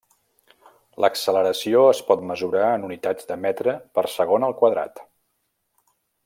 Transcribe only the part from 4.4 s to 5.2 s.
al quadrat.